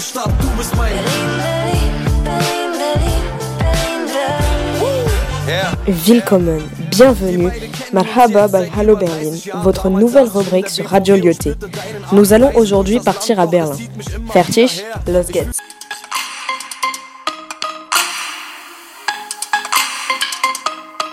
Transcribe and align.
Stadt, 0.00 0.30
du 0.40 0.46
bist 0.56 0.74
mein 0.76 0.92
Willkommen, 5.86 6.62
bienvenue, 6.90 7.50
Marhaba 7.92 8.48
bal 8.48 8.70
Hallo 8.78 8.96
Berlin, 8.96 9.36
votre 9.62 9.90
nouvelle 9.90 10.28
rubrique 10.28 10.70
sur 10.70 10.88
Radio 10.88 11.16
Lyoté. 11.16 11.54
Nous 12.12 12.32
allons 12.32 12.50
aujourd'hui 12.54 13.00
partir 13.00 13.38
à 13.40 13.46
Berlin. 13.46 13.76
Fertig, 14.32 14.82
los 15.06 15.24
geht's. 15.30 15.58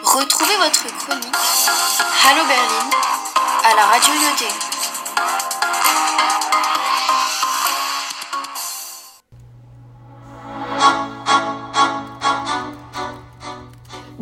Retrouvez 0.03 0.57
votre 0.63 0.87
chronique 0.97 1.35
Hallo 2.25 2.43
Berlin 2.47 2.89
à 3.69 3.75
la 3.75 3.85
Radio 3.91 4.13
Lyoté. 4.13 4.66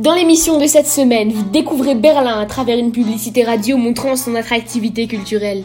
Dans 0.05 0.14
l'émission 0.14 0.59
de 0.59 0.68
cette 0.68 0.86
semaine, 0.86 1.32
vous 1.32 1.50
découvrez 1.50 1.95
Berlin 1.95 2.40
à 2.40 2.46
travers 2.46 2.77
une 2.77 2.91
publicité 2.91 3.44
radio 3.44 3.76
montrant 3.76 4.16
son 4.16 4.36
attractivité 4.36 5.08
culturelle. 5.08 5.63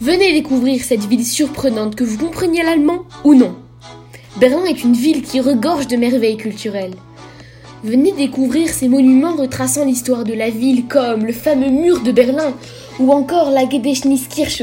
Venez 0.00 0.32
découvrir 0.32 0.84
cette 0.84 1.04
ville 1.06 1.26
surprenante 1.26 1.96
que 1.96 2.04
vous 2.04 2.16
compreniez 2.16 2.62
l'allemand 2.62 3.00
ou 3.24 3.34
non. 3.34 3.56
Berlin 4.36 4.64
est 4.66 4.84
une 4.84 4.92
ville 4.92 5.22
qui 5.22 5.40
regorge 5.40 5.88
de 5.88 5.96
merveilles 5.96 6.36
culturelles. 6.36 6.94
Venez 7.82 8.12
découvrir 8.12 8.68
ces 8.68 8.86
monuments 8.86 9.34
retraçant 9.34 9.84
l'histoire 9.84 10.22
de 10.22 10.34
la 10.34 10.50
ville 10.50 10.86
comme 10.86 11.24
le 11.24 11.32
fameux 11.32 11.70
mur 11.70 12.00
de 12.00 12.12
Berlin 12.12 12.54
ou 13.00 13.10
encore 13.10 13.50
la 13.50 13.68
Gedächtniskirche. 13.68 14.62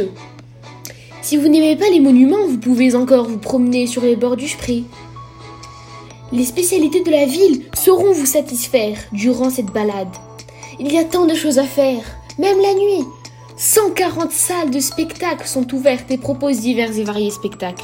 Si 1.22 1.36
vous 1.36 1.50
n'aimez 1.50 1.76
pas 1.76 1.90
les 1.91 2.00
monuments, 2.00 2.48
vous 2.48 2.60
pouvez 2.60 2.96
encore 2.96 3.28
vous 3.28 3.40
promener 3.40 3.88
sur 3.88 4.04
les 4.04 4.16
bords 4.16 4.38
du 4.38 4.48
Spree. 4.48 4.85
Les 6.34 6.46
spécialités 6.46 7.04
de 7.04 7.12
la 7.12 7.26
ville 7.26 7.63
sauront 7.74 8.13
vous 8.13 8.26
satisfaire 8.26 8.98
durant 9.12 9.49
cette 9.49 9.71
balade. 9.71 10.15
Il 10.79 10.90
y 10.90 10.98
a 10.98 11.04
tant 11.04 11.26
de 11.26 11.35
choses 11.35 11.60
à 11.60 11.65
faire, 11.65 12.04
même 12.40 12.57
la 12.62 12.73
nuit. 12.73 13.05
140 13.57 14.32
salles 14.32 14.71
de 14.71 14.79
spectacle 14.79 15.46
sont 15.46 15.73
ouvertes 15.73 16.10
et 16.10 16.18
proposent 16.18 16.62
divers 16.62 16.98
et 16.98 17.04
variés 17.04 17.32
spectacles. 17.32 17.84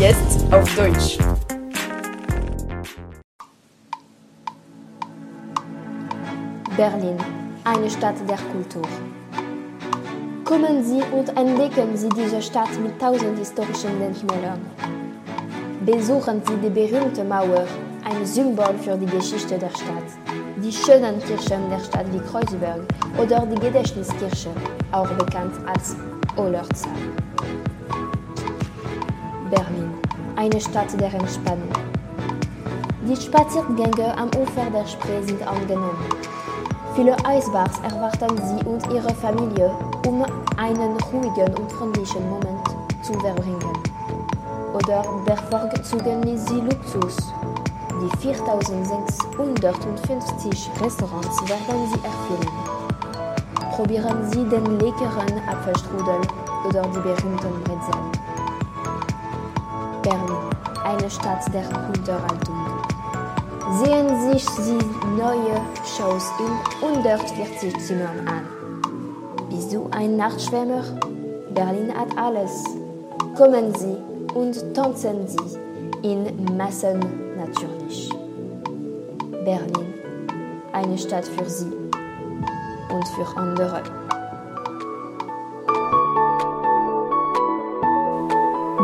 Jetzt 0.00 0.52
auf 0.52 0.74
Deutsch. 0.74 1.18
Berlin, 6.76 7.16
eine 7.64 7.88
Stadt 7.88 8.16
der 8.28 8.38
Kultur. 8.52 8.88
Kommen 10.48 10.82
Sie 10.82 11.02
und 11.14 11.28
entdecken 11.36 11.94
Sie 11.94 12.08
diese 12.08 12.40
Stadt 12.40 12.70
mit 12.82 12.98
tausend 12.98 13.38
historischen 13.38 14.00
Denkmälern. 14.00 14.58
Besuchen 15.84 16.40
Sie 16.46 16.56
die 16.56 16.70
berühmte 16.70 17.22
Mauer, 17.22 17.66
ein 18.02 18.24
Symbol 18.24 18.72
für 18.82 18.96
die 18.96 19.04
Geschichte 19.04 19.58
der 19.58 19.68
Stadt. 19.68 20.08
Die 20.56 20.72
schönen 20.72 21.18
Kirchen 21.20 21.68
der 21.68 21.80
Stadt 21.80 22.06
wie 22.14 22.20
Kreuzberg 22.20 22.80
oder 23.18 23.44
die 23.44 23.60
Gedächtniskirche, 23.60 24.48
auch 24.90 25.10
bekannt 25.10 25.52
als 25.66 25.94
Ollerzahl. 26.34 26.92
Berlin, 29.50 29.92
eine 30.36 30.60
Stadt 30.62 30.98
der 30.98 31.12
Entspannung. 31.12 31.68
Die 33.06 33.16
Spaziergänge 33.16 34.16
am 34.16 34.28
Ufer 34.28 34.70
der 34.72 34.86
Spree 34.86 35.22
sind 35.26 35.46
angenehm. 35.46 35.98
Viele 36.94 37.16
Eisbars 37.24 37.78
erwarten 37.82 38.36
Sie 38.36 38.62
und 38.66 38.86
Ihre 38.92 39.14
Familie, 39.14 39.70
um 40.06 40.22
einen 40.56 40.96
ruhigen 41.12 41.54
und 41.56 41.72
freundlichen 41.72 42.28
Moment 42.28 42.68
zu 43.02 43.14
verbringen. 43.14 43.72
Oder 44.74 45.02
bevorzugen 45.24 46.36
Sie 46.36 46.60
Luxus. 46.60 47.16
Die 48.00 48.10
4650 48.18 50.70
Restaurants 50.80 51.40
werden 51.48 51.88
Sie 51.92 52.00
erfüllen. 52.04 52.52
Probieren 53.74 54.30
Sie 54.30 54.44
den 54.44 54.78
leckeren 54.78 55.42
Apfelstrudel 55.48 56.20
oder 56.68 56.82
die 56.82 57.00
berühmten 57.00 57.60
Brezeln. 57.64 58.12
Berlin, 60.02 60.50
eine 60.84 61.10
Stadt 61.10 61.52
der 61.52 61.64
Unterhaltung. 61.88 62.77
Sehen 63.70 64.32
sich 64.32 64.48
Sie 64.48 64.78
neue 65.18 65.60
Shows 65.84 66.32
in 66.38 66.88
140 66.88 67.78
Zimmern 67.78 68.26
an. 68.26 68.42
Bist 69.50 69.74
du 69.74 69.86
ein 69.90 70.16
Nachtschwärmer? 70.16 70.82
Berlin 71.54 71.92
hat 71.94 72.16
alles. 72.16 72.64
Kommen 73.36 73.74
Sie 73.74 73.96
und 74.34 74.74
tanzen 74.74 75.28
Sie 75.28 75.58
in 76.02 76.56
Massen 76.56 76.98
natürlich. 77.36 78.08
Berlin, 79.44 79.92
eine 80.72 80.96
Stadt 80.96 81.26
für 81.26 81.44
Sie 81.44 81.70
und 82.90 83.08
für 83.08 83.36
andere. 83.36 83.82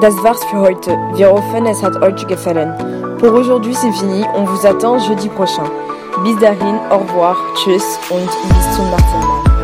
Das 0.03 0.15
war's 0.23 0.45
für 0.45 0.61
heute. 0.61 0.91
Wir 1.15 1.31
hoffen, 1.31 1.65
es 1.65 1.83
hat 1.83 1.97
euch 2.03 2.27
gefallen. 2.27 3.14
Pour 3.25 3.37
aujourd'hui, 3.37 3.75
c'est 3.75 3.91
fini. 3.91 4.23
On 4.35 4.45
vous 4.45 4.67
attend 4.67 4.99
jeudi 4.99 5.31
prochain. 5.31 5.65
Bis 6.25 6.37
dahin, 6.37 6.79
au 6.91 6.99
revoir, 6.99 7.35
tschüss 7.55 7.99
und 8.11 8.27
bis 8.27 8.77
zum 8.77 8.85
nächsten. 8.91 9.64